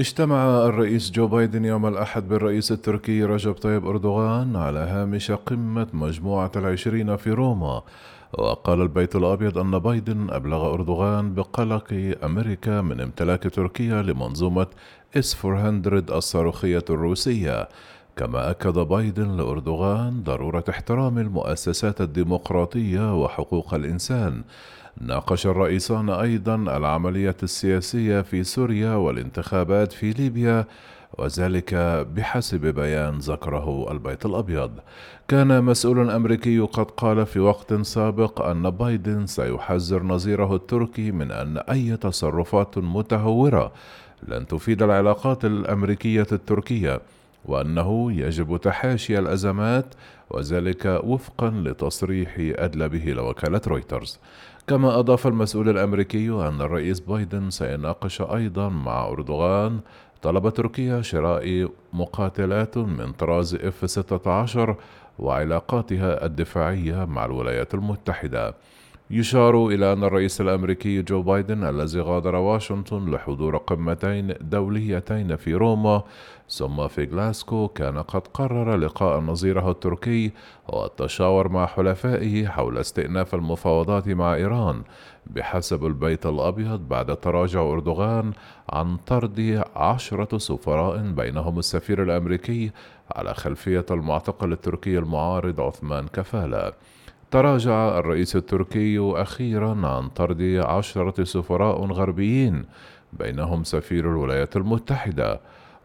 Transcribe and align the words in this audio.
اجتمع 0.00 0.66
الرئيس 0.66 1.10
جو 1.10 1.26
بايدن 1.26 1.64
يوم 1.64 1.86
الأحد 1.86 2.28
بالرئيس 2.28 2.72
التركي 2.72 3.24
رجب 3.24 3.52
طيب 3.52 3.86
أردوغان 3.86 4.56
على 4.56 4.78
هامش 4.78 5.30
قمة 5.30 5.86
مجموعة 5.92 6.52
العشرين 6.56 7.16
في 7.16 7.30
روما. 7.30 7.82
وقال 8.32 8.80
البيت 8.80 9.16
الأبيض 9.16 9.58
أن 9.58 9.78
بايدن 9.78 10.30
أبلغ 10.30 10.74
أردوغان 10.74 11.34
بقلق 11.34 12.14
أمريكا 12.24 12.80
من 12.80 13.00
امتلاك 13.00 13.42
تركيا 13.42 14.02
لمنظومة 14.02 14.66
اس 15.16 15.44
400 15.44 16.04
الصاروخية 16.18 16.84
الروسية. 16.90 17.68
كما 18.20 18.50
أكد 18.50 18.78
بايدن 18.78 19.36
لأردوغان 19.36 20.22
ضرورة 20.22 20.64
احترام 20.70 21.18
المؤسسات 21.18 22.00
الديمقراطية 22.00 23.22
وحقوق 23.22 23.74
الإنسان. 23.74 24.42
ناقش 25.00 25.46
الرئيسان 25.46 26.10
أيضا 26.10 26.54
العملية 26.54 27.36
السياسية 27.42 28.20
في 28.20 28.44
سوريا 28.44 28.94
والانتخابات 28.94 29.92
في 29.92 30.10
ليبيا 30.10 30.64
وذلك 31.18 31.74
بحسب 32.16 32.60
بيان 32.66 33.18
ذكره 33.18 33.92
البيت 33.92 34.26
الأبيض. 34.26 34.70
كان 35.28 35.64
مسؤول 35.64 36.10
أمريكي 36.10 36.58
قد 36.58 36.90
قال 36.90 37.26
في 37.26 37.40
وقت 37.40 37.74
سابق 37.74 38.42
أن 38.42 38.70
بايدن 38.70 39.26
سيحذر 39.26 40.02
نظيره 40.02 40.54
التركي 40.54 41.12
من 41.12 41.30
أن 41.30 41.58
أي 41.58 41.96
تصرفات 41.96 42.78
متهورة 42.78 43.72
لن 44.28 44.46
تفيد 44.46 44.82
العلاقات 44.82 45.44
الأمريكية 45.44 46.26
التركية. 46.32 47.00
وأنه 47.44 48.12
يجب 48.12 48.56
تحاشي 48.56 49.18
الأزمات 49.18 49.94
وذلك 50.30 51.00
وفقا 51.04 51.50
لتصريح 51.50 52.34
أدلى 52.38 52.88
به 52.88 53.04
لوكالة 53.04 53.60
رويترز. 53.68 54.18
كما 54.66 54.98
أضاف 54.98 55.26
المسؤول 55.26 55.68
الأمريكي 55.68 56.30
أن 56.30 56.60
الرئيس 56.60 57.00
بايدن 57.00 57.50
سيناقش 57.50 58.20
أيضا 58.20 58.68
مع 58.68 59.08
أردوغان 59.08 59.80
طلب 60.22 60.48
تركيا 60.48 61.02
شراء 61.02 61.68
مقاتلات 61.92 62.78
من 62.78 63.12
طراز 63.12 63.54
اف 63.54 63.90
16 63.90 64.76
وعلاقاتها 65.18 66.26
الدفاعية 66.26 67.04
مع 67.04 67.24
الولايات 67.24 67.74
المتحدة. 67.74 68.54
يشار 69.12 69.66
إلى 69.66 69.92
أن 69.92 70.04
الرئيس 70.04 70.40
الأمريكي 70.40 71.02
جو 71.02 71.22
بايدن 71.22 71.64
الذي 71.64 72.00
غادر 72.00 72.34
واشنطن 72.34 73.10
لحضور 73.10 73.56
قمتين 73.56 74.34
دوليتين 74.40 75.36
في 75.36 75.54
روما 75.54 76.02
ثم 76.48 76.88
في 76.88 77.04
غلاسكو 77.04 77.68
كان 77.68 77.98
قد 77.98 78.26
قرر 78.26 78.76
لقاء 78.76 79.20
نظيره 79.20 79.70
التركي 79.70 80.32
والتشاور 80.68 81.48
مع 81.48 81.66
حلفائه 81.66 82.46
حول 82.46 82.78
استئناف 82.78 83.34
المفاوضات 83.34 84.08
مع 84.08 84.34
إيران 84.34 84.82
بحسب 85.26 85.86
البيت 85.86 86.26
الأبيض 86.26 86.88
بعد 86.88 87.16
تراجع 87.16 87.62
أردوغان 87.62 88.32
عن 88.72 88.96
طرد 88.96 89.64
عشرة 89.76 90.38
سفراء 90.38 90.98
بينهم 90.98 91.58
السفير 91.58 92.02
الأمريكي 92.02 92.70
على 93.12 93.34
خلفية 93.34 93.86
المعتقل 93.90 94.52
التركي 94.52 94.98
المعارض 94.98 95.60
عثمان 95.60 96.06
كفالة. 96.06 96.72
تراجع 97.30 97.98
الرئيس 97.98 98.36
التركي 98.36 98.98
أخيرا 99.00 99.86
عن 99.86 100.08
طرد 100.08 100.42
عشرة 100.64 101.24
سفراء 101.24 101.84
غربيين 101.84 102.64
بينهم 103.12 103.64
سفير 103.64 104.10
الولايات 104.10 104.56
المتحدة. 104.56 105.40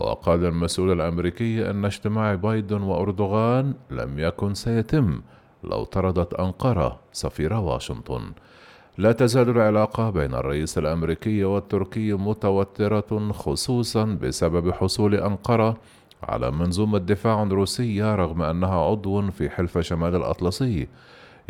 وقال 0.00 0.44
المسؤول 0.44 0.92
الأمريكي 0.92 1.70
أن 1.70 1.84
اجتماع 1.84 2.34
بايدن 2.34 2.82
وأردوغان 2.82 3.74
لم 3.90 4.18
يكن 4.18 4.54
سيتم 4.54 5.20
لو 5.64 5.84
طردت 5.84 6.34
أنقرة 6.34 7.00
سفير 7.12 7.52
واشنطن. 7.52 8.22
لا 8.98 9.12
تزال 9.12 9.50
العلاقة 9.50 10.10
بين 10.10 10.34
الرئيس 10.34 10.78
الأمريكي 10.78 11.44
والتركي 11.44 12.12
متوترة 12.12 13.32
خصوصا 13.32 14.04
بسبب 14.04 14.70
حصول 14.70 15.14
أنقرة 15.14 15.76
على 16.22 16.50
منظومة 16.50 16.98
دفاع 16.98 17.42
روسية 17.42 18.14
رغم 18.14 18.42
أنها 18.42 18.74
عضو 18.74 19.30
في 19.30 19.50
حلف 19.50 19.78
شمال 19.78 20.16
الأطلسي. 20.16 20.88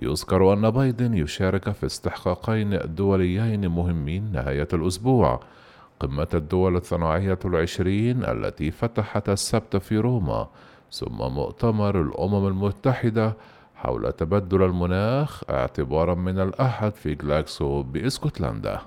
يذكر 0.03 0.53
أن 0.53 0.70
بايدن 0.70 1.14
يشارك 1.14 1.70
في 1.70 1.86
استحقاقين 1.86 2.78
دوليين 2.84 3.69
مهمين 3.69 4.32
نهاية 4.32 4.69
الأسبوع. 4.72 5.41
قمة 6.00 6.28
الدول 6.34 6.76
الصناعية 6.76 7.38
العشرين 7.44 8.25
التي 8.25 8.70
فتحت 8.70 9.28
السبت 9.28 9.76
في 9.76 9.98
روما 9.98 10.48
ثم 10.92 11.16
مؤتمر 11.16 12.03
الأمم 12.03 12.47
المتحدة 12.47 13.37
حول 13.75 14.12
تبدل 14.12 14.62
المناخ 14.62 15.50
اعتبارا 15.50 16.14
من 16.14 16.38
الأحد 16.41 16.92
في 16.94 17.14
جلاكسو 17.14 17.82
بإسكتلندا. 17.82 18.81